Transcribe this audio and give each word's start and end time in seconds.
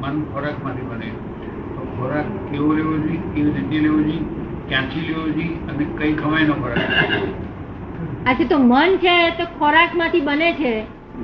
મન 0.00 0.14
ખોરાકમાંથી 0.28 0.86
બને 0.86 1.08
તો 1.74 1.80
ખોરાક 1.92 2.28
કેવો 2.46 2.70
લેવો 2.74 2.92
જોઈએ 2.98 3.18
કેવી 3.28 3.54
રીતે 3.56 3.78
લેવો 3.80 3.98
જોઈએ 4.00 4.22
ક્યાંથી 4.66 5.04
લેવો 5.06 5.24
જોઈએ 5.30 5.48
અને 5.68 5.84
કઈ 5.96 6.12
કમાઈનો 6.16 6.54
ખોરાક. 6.56 6.84
આજે 8.26 8.44
તો 8.46 8.56
મન 8.62 8.90
છે 8.98 9.14
તો 9.34 9.44
ખોરાકમાંથી 9.54 10.22
બને 10.22 10.48
છે. 10.54 10.72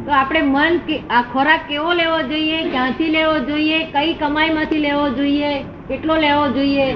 તો 0.04 0.10
આપણે 0.12 0.42
મન 0.48 0.74
આ 1.10 1.22
ખોરાક 1.26 1.62
કેવો 1.66 1.90
લેવો 1.94 2.18
જોઈએ 2.24 2.58
ક્યાંથી 2.66 3.10
લેવો 3.10 3.34
જોઈએ 3.46 3.78
કઈ 3.92 4.12
કમાઈમાંથી 4.16 4.80
લેવો 4.80 5.04
જોઈએ 5.12 5.52
કેટલો 5.88 6.14
લેવો 6.18 6.44
જોઈએ. 6.50 6.86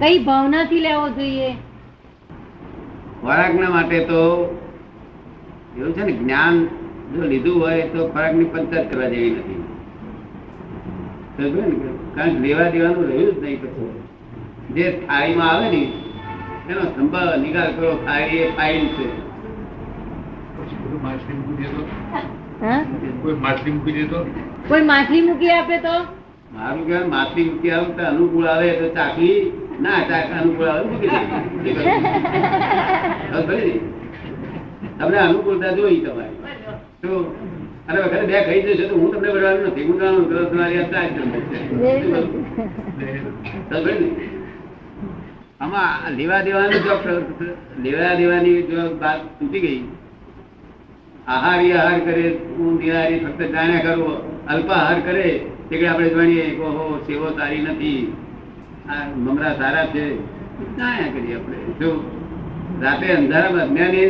કઈ 0.00 0.18
ભાવનાથી 0.20 0.80
લેવો 0.80 1.06
જોઈએ. 1.12 1.50
ખોરાકના 3.18 3.70
માટે 3.70 3.98
તો 4.06 4.20
એવું 5.74 5.92
છે 5.94 6.02
ને 6.02 6.12
જ્ઞાન 6.14 6.54
જો 7.10 7.22
લીધું 7.26 7.58
હોય 7.60 7.84
તો 7.88 8.00
ખોરાકની 8.08 8.50
પંચાયત 8.50 8.86
કરવા 8.88 9.10
જેવી 9.10 9.32
નથી? 9.36 9.58
કારણ 11.36 12.34
કે 12.34 12.40
લેવા 12.44 12.68
દેવાનું 12.70 13.06
રહ્યું 13.10 13.34
જ 13.34 13.42
નહીં 13.42 13.58
પછી. 13.62 13.90
જે 14.74 14.84
થાળીમાં 15.02 15.50
આવે 15.50 15.66
ને 15.74 15.82
એનો 16.70 16.82
સંભાવ 16.94 17.28
નિકાલ 17.42 17.70
કરો 17.76 17.90
થાળી 18.04 18.42
એ 18.42 18.48
ફાઇલ 18.56 18.84
છે. 18.96 19.06
માછલી 21.02 21.36
મૂકી 23.72 24.06
કોઈ 24.68 24.84
માછલી 24.84 25.22
મૂકી 25.22 25.50
આપે 25.50 25.76
તો? 25.78 25.94
મારું 26.54 26.82
કહેવાય 26.86 27.08
માછલી 27.08 27.46
મૂકી 27.50 27.72
આવે 27.72 27.90
તો 27.96 28.02
અનુકૂળ 28.06 28.48
આવે 28.48 28.68
તો 28.80 28.86
ચાખી. 28.96 29.38
ના 29.80 30.00
ચાક 30.08 30.26
અનુકૂળ 30.40 30.68
આવે 30.68 30.84
મૂકી 30.90 31.10
દે? 31.10 31.18
તમને 34.98 35.18
અનુકૂળતા 35.18 35.72
જોઈ 35.72 36.00
તમારી. 36.00 36.38
તો 37.02 37.10
અને 37.88 37.98
વખતે 38.02 38.24
બે 38.30 38.36
ખાઈ 38.46 38.62
જશો 38.66 38.84
તો 38.90 38.94
હું 39.00 39.08
તમને 39.12 39.28
વડવાનું 39.34 39.64
નથી. 39.68 39.86
હું 39.88 39.96
જાણું 40.00 40.24
તમારી 40.50 40.80
આ 40.82 40.88
ચાર? 40.92 41.08
આમાં 45.60 46.16
લેવા 46.18 46.42
દેવાની 46.46 46.80
જો 46.86 46.94
લેવા 47.84 48.14
દેવાની 48.20 48.58
જો 48.70 48.80
વાત 49.02 49.20
તૂટી 49.38 49.62
ગઈ. 49.64 49.80
આહારી 51.34 51.72
આહાર 51.72 52.00
કરે 52.06 52.24
હું 52.56 52.72
નિરાહારી 52.80 53.20
ફક્ત 53.24 53.40
જાણ્યા 53.54 53.84
કરું 53.86 54.14
અલ્પાહાર 54.54 54.98
કરે 55.06 55.26
તે 55.68 55.74
કે 55.80 55.84
આપણે 55.92 56.08
જાણીએ 56.16 56.44
ઓહો 56.66 56.84
સેવો 57.06 57.28
સારી 57.38 57.62
નથી. 57.68 58.02
આ 58.90 59.04
મમરા 59.24 59.54
સારા 59.62 59.86
છે. 59.94 60.04
જાણ્યા 60.78 61.14
કરીએ 61.14 61.34
આપણે. 61.38 61.58
જો 61.80 61.90
રાતે 62.82 63.06
અંધારામાં 63.18 63.64
અજ્ઞાની 63.66 64.06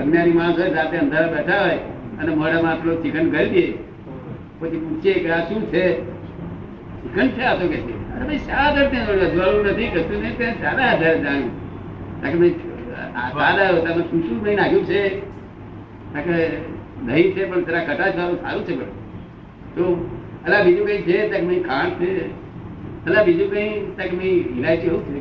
અજ્ઞાની 0.00 0.36
માણસ 0.40 0.58
હોય 0.58 0.70
રાતે 0.78 0.96
અંધારા 1.04 1.32
બેઠા 1.36 1.62
હોય 1.64 1.78
અને 2.20 2.30
મોઢામાં 2.34 2.72
આટલો 2.72 2.92
ચિકન 3.02 3.30
કરી 3.34 3.50
દે. 3.54 3.64
પછી 4.60 4.80
પૂછીએ 4.84 5.14
કે 5.24 5.30
આ 5.36 5.42
શું 5.48 5.62
છે? 5.72 5.84
ચિકન 7.02 7.28
છે 7.36 7.42
આ 7.50 7.56
તો 7.60 7.64
કે 7.72 7.78
અરે 8.14 8.24
ભાઈ 8.26 8.42
શા 8.46 8.60
આધાર 8.66 8.86
ત્યાં 8.92 9.24
અજવાળું 9.26 9.66
નથી 9.72 9.90
કશું 9.94 10.18
નહીં 10.22 10.36
ત્યાં 10.38 10.56
સારા 10.62 10.88
આધાર 10.92 11.16
જાણ્યું. 11.24 11.52
કારણ 12.22 12.40
કે 12.42 12.48
સારા 13.36 13.70
તમે 13.84 14.02
શું 14.10 14.20
શું 14.26 14.38
નહીં 14.44 14.58
નાખ્યું 14.60 14.86
છે. 14.90 15.02
કારણ 16.12 16.26
કે 16.28 16.38
દહીં 17.06 17.28
છે 17.34 17.42
પણ 17.50 17.62
જરા 17.66 17.84
કટાશ 17.88 18.16
વાળું 18.18 18.40
સારું 18.44 18.64
છે 18.68 18.74
પણ 18.78 18.90
તો 19.74 19.84
અલા 20.46 20.62
બીજું 20.66 20.86
કઈ 20.88 21.02
છે? 21.08 21.16
તક 21.30 21.42
નહીં 21.48 21.62
ખાંડ 21.68 21.92
છે. 22.00 22.10
અલા 23.06 23.22
બીજું 23.28 23.48
કઈ? 23.52 23.70
તક 23.98 24.10
નહીં 24.18 24.38
ઇલાયચી 24.56 24.90
એવું 24.90 25.02
છે 25.06 25.20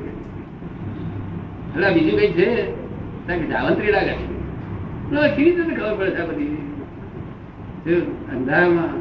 અલા 1.76 1.92
બીજું 1.96 2.16
કઈ 2.20 2.32
છે? 2.38 2.50
તક 3.28 3.40
જાવંત્રી 3.52 3.94
લાગે 3.98 4.14
છે. 4.20 4.26
કેવી 5.36 5.52
રીતે 5.56 5.74
ખબર 5.78 5.94
પડે 6.00 6.12
છે 6.18 6.24
બધી? 6.30 6.58
અંધારામાં 8.34 8.96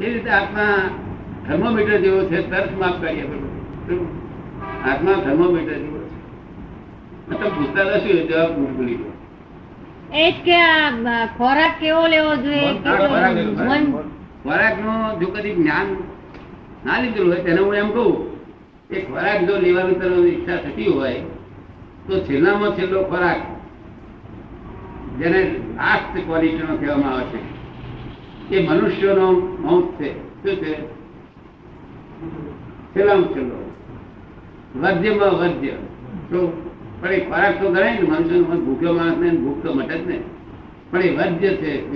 એ 0.00 0.06
રીતે 0.06 0.30
આત્મા 0.30 0.74
થર્મોમીટર 1.46 1.96
જેવો 2.02 2.20
છે 2.30 2.38
તર્ક 2.50 2.70
માપ 2.80 2.96
કરીએ 3.02 3.24
આત્મા 4.84 5.16
થર્મોમીટર 5.24 5.74
જેવો 5.74 5.98
છે. 6.00 6.16
તમે 7.28 7.46
પૂછતા 7.56 7.98
શું 8.02 8.18
જવાબ 8.28 8.50
ભૂલી 8.76 8.98
ગયો. 9.00 9.12
એ 10.12 10.26
કે 10.44 10.60
ખોરાક 11.38 11.74
કેવો 11.80 12.02
લેવો 12.08 12.32
જોઈએ? 12.36 12.70
ખોરાક 14.44 14.76
જો 15.20 15.26
કદી 15.34 15.54
જ્ઞાન 15.54 15.88
ના 16.84 16.98
લીધેલું 17.02 17.30
હોય 17.30 17.42
તેને 17.44 17.60
હું 17.60 17.74
એમ 17.74 17.90
કહું 17.92 18.12
કે 18.90 18.96
ખોરાક 19.06 19.40
જો 19.48 19.54
લેવાની 19.58 19.98
કરવાની 20.00 20.32
ઈચ્છા 20.32 20.58
થતી 20.64 20.90
હોય 20.94 21.20
તો 22.06 22.14
છેલ્લામાં 22.26 22.72
છેલ્લો 22.76 23.00
ખોરાક 23.04 23.40
જેને 25.20 25.40
લાસ્ટ 25.76 26.14
ક્વોલિટીનો 26.26 26.74
કહેવામાં 26.80 27.14
આવે 27.14 27.26
છે. 27.32 27.38
એ 28.52 28.68
મનુષ્યનો 28.68 29.32
મૌત 29.60 29.92
છે. 30.00 30.12
શું 30.12 30.56
છે? 30.56 30.86
છેલ્લામાં 32.96 33.24
છેલ્લો. 33.24 33.74
વર્જ્યમાં 34.76 35.34
વર્જ્ય. 35.34 35.70
તો 36.30 36.70
પણ 37.00 37.12
એ 37.12 37.20
ખોરાક 37.20 37.62
તો 37.62 37.70
ગણાય 37.70 37.94
ને, 37.94 38.00
મનુષ્યનો 38.00 38.42
ભૂખ્યો 38.42 38.92
માણસ 38.92 39.16
ને 39.16 39.30
ભૂખ 39.30 39.66
તો 39.66 39.72
મટે 39.72 39.98
જ 39.98 40.06
ને. 40.06 40.22
પણ 40.90 41.02
એ 41.02 41.16
વર્જ્ય 41.16 41.48
છે? 41.48 41.88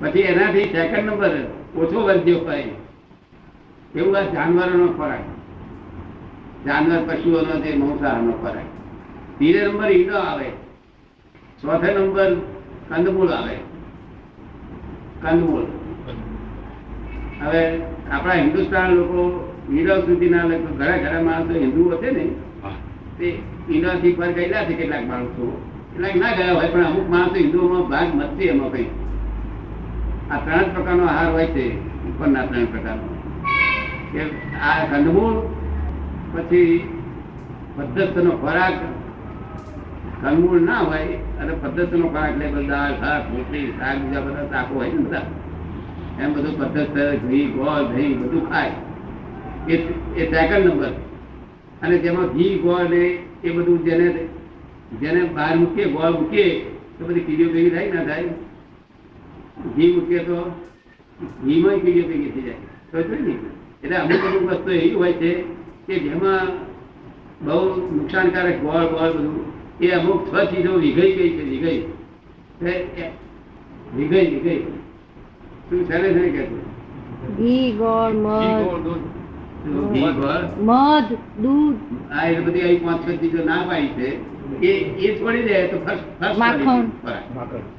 પછી 0.00 0.20
એનાથી 0.20 0.64
સેકન્ડ 0.64 1.10
નંબર 1.10 1.30
ઓછો 1.76 2.00
વર્જ્ય 2.00 2.32
હોય 2.32 2.68
એવું 3.96 4.16
આ 4.16 4.20
જાનવરોનો 4.20 4.92
ખોરાક. 4.92 5.24
જાનવર 6.66 7.02
પશુઓનો 7.06 7.60
જે 7.60 7.76
માંસાહારનો 7.76 8.32
ખોરાક. 8.32 8.64
ત્રીજે 9.36 9.66
નંબર 9.66 9.90
ઈડો 9.90 10.16
આવે. 10.16 10.50
ચોથે 11.62 11.94
નંબર 11.94 12.34
કંદમૂળ 12.88 13.28
આવે. 13.28 13.69
કંદમૂળ 15.20 15.66
હવે 17.40 17.62
આપણા 18.10 18.34
હિન્દુસ્તાન 18.34 18.94
લોકો 18.94 19.20
ઈંડો 19.70 19.94
સુધીના 20.00 20.44
લોકો 20.44 20.68
ઘણા 20.78 20.98
ઘણા 20.98 21.22
માણસો 21.22 21.52
હિન્દુઓ 21.54 21.96
છે 21.96 22.10
ને. 22.10 22.24
તે 23.18 23.26
ઈંડાથી 23.70 24.12
પર 24.12 24.32
ગયેલા 24.32 24.64
છે 24.64 24.74
કેટલાક 24.74 25.06
માણસો. 25.06 25.44
કેટલાક 25.92 26.14
ના 26.14 26.32
ગયા 26.32 26.54
હોય 26.54 26.68
પણ 26.68 26.86
અમુક 26.86 27.08
માણસો 27.08 27.34
હિન્દુઓમાં 27.34 27.88
ભાગ 27.88 28.08
નથી 28.14 28.48
એમાં 28.48 28.72
કઈ. 28.72 28.88
આ 30.30 30.38
ત્રણ 30.38 30.72
પ્રકારનો 30.74 31.04
આહાર 31.04 31.32
હોય 31.32 31.46
છે 31.46 31.64
ઉપરના 32.08 32.46
ત્રણ 32.46 32.66
પ્રકારનો. 32.66 33.08
કે 34.12 34.22
આ 34.62 34.86
કંદમૂળ 34.86 35.36
પછી 36.32 36.72
પદ્ધતિનો 37.76 38.32
ખોરાક 38.32 38.76
કંદમૂળ 40.22 40.60
ના 40.60 40.78
હોય, 40.78 41.06
અને 41.40 41.54
પદ્ધતિનો 41.54 42.08
ખોરાક 42.08 42.30
એટલે 42.30 42.46
બધા 42.46 42.90
શાક, 43.00 43.36
રોટલી 43.36 43.66
શાક 43.66 43.98
બીજા 43.98 44.20
બધા 44.20 44.46
શાકો 44.46 44.74
હોય 44.74 44.90
ને 44.90 44.96
બધા. 44.96 45.22
એમ 46.20 46.32
બધું 46.32 46.58
પદ્ધત 46.58 47.18
ઘી, 47.28 47.46
ગોળ, 47.46 47.96
દહીં, 47.96 48.20
બધું 48.20 48.50
ખાય. 48.50 48.70
એ 49.68 49.76
એ 50.16 50.30
સેકન્ડ 50.30 50.66
નંબર 50.66 50.88
અને 51.82 51.98
જેમાં 51.98 52.26
ઘી, 52.26 52.58
ગોળ 52.58 52.88
ને 52.90 53.18
એ 53.44 53.50
બધું 53.50 53.84
જેને 53.84 54.28
જેને 55.00 55.24
બહાર 55.24 55.56
મૂકીએ, 55.56 55.84
ગોળ 55.84 56.10
મૂકીએ, 56.10 56.64
તો 56.98 57.06
બધી 57.06 57.20
કીડીઓ 57.20 57.48
ભેગી 57.48 57.70
થાય, 57.70 57.92
ના 57.92 58.04
થાય? 58.04 58.24
ઘી 59.76 59.92
મૂકીએ 59.94 60.18
તો 60.18 60.66
ઘીમાં 61.44 61.74
કીડીઓ 61.74 62.02
ભેગી 62.02 62.30
થઈ 62.30 62.42
જાય. 62.42 62.54
તો 62.92 62.98
ને. 63.24 63.34
એટલે 63.82 63.96
અમુક 63.96 64.24
અમુક 64.26 64.50
વસ્તુ 64.50 64.70
એવી 64.70 64.94
હોય 64.94 65.12
છે 65.12 65.34
કે 65.86 65.98
જેમાં 65.98 66.46
બહુ 67.44 67.90
નુકસાનકારક 67.96 68.58
ગોળ 68.60 68.86
ગોળ 68.86 69.12
બધું 69.12 69.59
એ 69.80 69.90
અમુક 69.90 70.20
છ 70.28 70.34
ચીજો 70.50 70.72
વિઘઈ 70.78 71.12
ગઈ 71.16 71.30
છે 71.36 71.42
વિઘઈ. 71.52 71.82
વિઘઈ 73.96 74.26
વિઘઈ. 74.34 74.62
તું 75.68 75.80
છે 75.88 75.96
ને 75.98 76.28
કે 76.30 76.42
ઘી 77.38 77.72
ગોળ 77.78 78.12
મધ. 78.12 78.84
દૂધ. 78.84 79.06
ઘી 79.92 80.12
ગોળ? 80.18 80.44
મધ 80.62 81.10
દૂધ. 81.42 81.78
આ 82.12 82.26
એ 82.26 82.40
બધી 82.40 82.62
આવી 82.62 82.76
પાંચ 82.76 83.00
છ 83.06 83.08
ચીજો 83.20 83.40
ના 83.44 83.62
પાડી 83.68 83.94
છે. 83.96 84.08
એ 84.68 84.70
એ 85.06 85.18
છોડી 85.18 85.42
દે 85.42 85.56
તો 85.70 85.76
ફર્સ્ટ 85.84 86.06
ફર્સ્ટ 86.20 86.38
માખણ. 86.38 86.84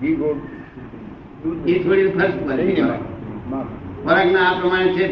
ઘી, 0.02 0.16
ગોળ, 0.16 0.38
એ 1.66 1.74
છોડી 1.84 2.10
ફર્સ્ટ 2.16 2.38
ખોરાક. 2.46 4.32
ના 4.32 4.48
આ 4.50 4.58
પ્રમાણે 4.60 4.90
છે. 4.94 5.04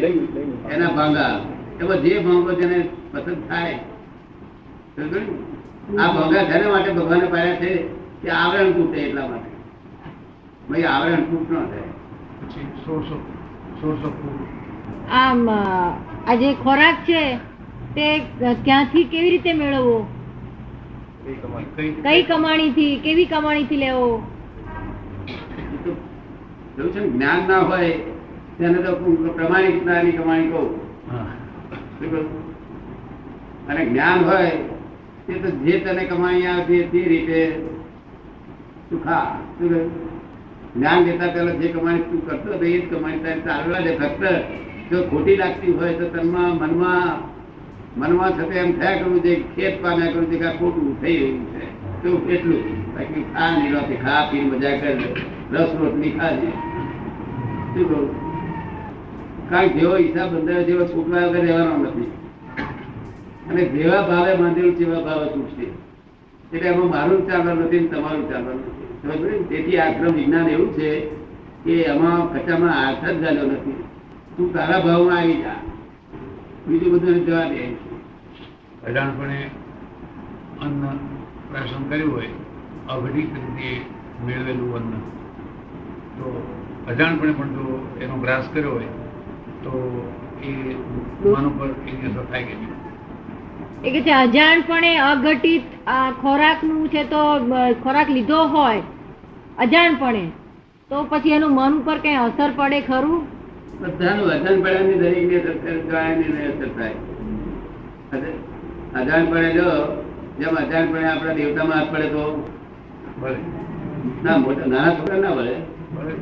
એના 0.70 0.90
ભાંગા. 0.96 1.34
એમાં 1.80 2.02
જે 2.02 2.12
ભાંગો 2.18 2.52
જેને 2.52 2.78
પસંદ 3.12 3.40
થાય? 3.48 3.78
આ 5.98 6.12
ભોગા 6.12 6.42
જેના 6.42 6.70
માટે 6.70 6.90
ભગવાને 6.92 7.26
પાડ્યા 7.26 7.56
છે 7.56 7.70
કે 8.22 8.28
આવરણ 8.30 8.72
તૂટે 8.72 8.98
એટલા 9.00 9.26
માટે. 9.28 9.50
ભાઈ 10.70 10.82
આવરણ 10.82 11.24
તૂટ 11.24 11.50
ન 11.50 11.54
થાય. 11.54 11.90
આમ 15.10 15.48
આ 15.48 16.34
જે 16.34 16.54
ખોરાક 16.54 16.96
છે 17.08 17.22
તે 17.94 18.06
ક્યાંથી 18.64 19.04
કેવી 19.04 19.30
રીતે 19.30 19.52
મેળવવો? 19.52 19.98
કઈ 21.24 21.34
કમાણી 21.34 22.22
કમાણીથી 22.22 22.96
કેવી 22.96 23.26
કમાણી 23.26 23.64
થી 23.64 23.76
લેવો? 23.76 24.22
એ 26.78 26.88
છે 26.90 27.00
ને 27.00 27.08
જ્ઞાન 27.08 27.40
ના 27.48 27.58
હોય 27.58 27.92
તેને 28.58 28.78
તો 28.78 28.92
પ્રમાણિક 29.36 29.76
કમાણી 29.84 30.50
કહું? 30.50 30.68
અને 33.68 33.86
જ્ઞાન 33.86 34.24
હોય 34.24 34.50
તે 35.30 35.40
તો 35.40 35.48
જે 35.64 35.74
તને 35.80 36.04
કમાણી 36.06 36.46
આવે 36.46 36.66
તે 36.68 36.86
તે 36.92 37.00
રીતે 37.06 37.40
તું 38.88 39.00
ખા 39.00 39.24
શું 39.50 39.68
કહ્યું? 39.68 39.90
જ્ઞાન 40.74 41.04
લેતા 41.04 41.28
પહેલા 41.28 41.58
જે 41.60 41.68
કમાણી 41.68 42.06
તું 42.06 42.20
કરતો 42.22 42.48
હતો 42.50 42.64
એ 42.66 42.72
જ 42.72 42.82
કમાણી 42.88 43.22
તારે 43.24 43.40
ચાલવા 43.42 43.82
દે 43.82 43.92
ફક્ત 43.94 44.24
જો 44.90 45.02
ખોટી 45.10 45.36
લાગતી 45.36 45.72
હોય 45.72 45.92
તો 45.94 46.06
તનમાં 46.08 46.52
મનમાં 46.60 47.10
મનમાં 47.96 48.32
છતાં 48.32 48.56
એમ 48.60 48.72
થયા 48.74 48.98
કરવું 48.98 49.20
છે 49.22 49.32
ખેત 49.54 49.74
પામ્યા 49.82 50.12
કરવું 50.12 50.30
છે 50.30 50.38
કે 50.38 50.46
આ 50.46 50.56
ખોટું 50.58 50.88
થઈ 51.00 51.16
રહ્યું 51.16 51.44
છે 51.52 51.62
તો 52.02 52.10
એટલું 52.28 52.62
બાકી 52.94 53.24
ખા 53.32 53.50
નિરાતે 53.56 53.94
ખા 54.04 54.22
પી 54.30 54.42
મજા 54.42 54.74
કર 54.80 54.98
રસ 55.54 55.70
રોટલી 55.80 56.12
ખાજે 56.12 56.48
શું 57.72 57.84
કહું 57.84 58.06
કારણ 59.50 59.70
કે 59.70 59.78
જેવો 59.78 59.94
હિસાબ 59.96 60.28
બંધાયો 60.32 60.66
જેવો 60.66 60.84
છૂટવા 60.84 61.24
વગર 61.24 61.42
રહેવાનો 61.42 61.76
નથી 61.84 62.10
અને 63.50 63.62
જેવા 63.64 64.02
ભાવે 64.02 64.32
બાંધેલું 64.34 64.76
તેવા 64.78 65.00
ભાવે 65.00 65.26
છૂટશે 65.26 65.66
એટલે 66.56 66.68
એમાં 66.68 66.90
મારું 66.90 67.20
ચાલવાનું 67.28 67.64
નથી 67.64 67.86
તમારું 67.86 68.30
ચાલવાનું 68.30 68.64
નથી. 68.66 69.44
તેથી 69.48 69.78
આશ્રમ 69.78 70.12
વિજ્ઞાન 70.14 70.48
એવું 70.48 70.70
છે 70.72 70.88
કે 71.64 71.74
એમાં 71.82 72.20
કચામાં 72.32 72.74
આર્થ 72.86 73.04
જ 73.04 73.16
ગાલ્યો 73.22 73.46
નથી. 73.46 73.84
તું 74.36 74.52
તારા 74.52 74.80
ભાવમાં 74.80 75.18
આવી 75.18 75.38
જા. 75.42 75.58
બીજું 76.68 76.92
બધું 76.92 77.26
જવા 77.26 77.46
દે. 77.48 77.62
અજાણપણે 78.86 79.40
અન્ન 80.60 80.82
પ્રાશન 81.50 81.82
કર્યું 81.88 82.12
હોય, 82.14 82.32
અવધિક 82.88 83.30
રીતે 83.34 83.70
મેળવેલું 84.26 84.76
અન્ન. 84.76 84.92
તો 86.18 86.26
અજાણપણે 86.88 87.32
પણ 87.32 87.48
જો 87.48 87.88
એનો 88.00 88.16
ગ્રાસ 88.16 88.46
કર્યો 88.54 88.70
હોય, 88.70 88.90
તો 89.62 89.72
એ 90.42 90.50
મન 91.24 91.46
ઉપર 91.46 91.68
એની 91.88 92.06
અસર 92.10 92.24
થાય 92.30 92.44
કે 92.44 92.54
નહીં? 92.54 92.79
એ 93.82 93.90
કે 93.90 94.02
છે 94.02 94.12
અજાણપણે 94.14 94.92
અઘટિત 95.02 95.64
ખોરાકનું 96.20 96.88
છે 96.88 97.04
તો 97.06 97.22
ખોરાક 97.82 98.08
લીધો 98.10 98.40
હોય 98.48 98.82
અજાણપણે 99.58 100.24
તો 100.90 101.04
પછી 101.06 101.32
એનું 101.32 101.54
મન 101.54 101.72
ઉપર 101.74 101.98
કઈ 102.00 102.16
અસર 102.18 102.50
પડે 102.52 102.80
ખરું? 102.82 103.20
બધાનું 103.80 104.30
અજાણપણાની 104.30 104.98
દરેકને 104.98 105.36
અસર 105.38 105.56
થાય 105.56 105.80
જાણ્યાની 105.84 106.28
નહીં 106.28 106.50
અસર 106.52 106.70
થાય. 106.70 106.96
અજ- 108.12 108.38
અજાણ 108.94 109.26
પડે 109.26 109.50
જો 109.54 109.68
જેમ 110.38 110.54
અજાણપણે 110.56 111.06
આપણા 111.06 111.34
દેવતામાં 111.34 111.78
હાથ 111.78 111.90
પડે 111.92 112.08
તો? 112.10 112.24
ના 114.24 114.38
મોટા 114.38 114.66
નાના 114.66 114.94
છોકરા 114.96 115.18
ના 115.18 115.34
પડે 115.34 115.54
ભલે. 115.94 116.14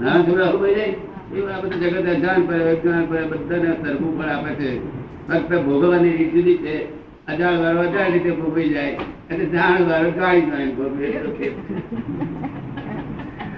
નાના 0.00 0.24
છોકરા 0.24 0.50
શું 0.52 0.62
જાય 0.68 0.94
આ 1.26 1.60
બધું 1.60 1.80
જગત 1.80 2.06
અજાણ 2.08 2.46
પડે 2.46 2.64
અજ્ઞાન 2.70 3.06
પડે 3.06 3.24
બધાને 3.32 3.70
સરખું 3.82 4.12
પણ 4.18 4.30
આપે 4.30 4.50
છે. 4.54 4.68
ફક્ત 5.28 5.50
ભોગવવાની 5.60 6.16
રીત 6.18 6.30
જુદી 6.32 6.58
છે 6.58 6.74
અજાણ 7.26 7.56
વાળો 7.58 7.80
અજાણ 7.80 8.12
રીતે 8.12 8.30
ભોગવી 8.32 8.68
જાય 8.68 8.94
એટલે 9.30 9.46
જાણ 9.46 9.88
વાળો 9.88 10.10
જાણી 10.10 10.46
જાણી 10.50 10.74
ભોગવે 10.74 11.04
એટલો 11.08 11.30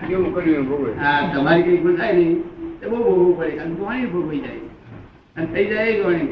કેવું 0.08 0.32
કર્યું 0.32 0.64
એમ 1.02 1.30
તમારી 1.32 1.62
કઈ 1.62 1.78
ભૂલ 1.78 1.96
થાય 1.96 2.14
નહીં. 2.14 2.36
તો 2.80 2.84
બહુ 2.90 2.96
ભોગવવું 2.98 3.36
પડે 3.38 3.60
અને 3.60 3.74
જોણી 3.74 4.06
ભોગવાઈ 4.06 4.40
જાય. 4.40 4.62
અને 5.36 5.46
થઈ 5.46 5.66
જાય 5.66 5.86
એ 5.86 5.96
જોણી 5.98 6.26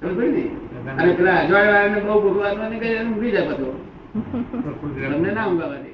પડી 0.00 0.30
ને? 0.30 0.44
અને 0.98 1.12
પેલા 1.12 1.38
અજવાળ 1.38 1.68
વાળાને 1.68 2.00
બહુ 2.00 2.20
ભોગવાનું 2.20 2.64
અને 2.64 2.76
કઈ 2.78 2.94
ઊંઘી 3.02 3.30
જાય 3.30 3.48
બધો. 3.50 3.68
તમને 5.12 5.30
ના 5.32 5.46
ઊંઘાવા 5.48 5.82
દે. 5.84 5.91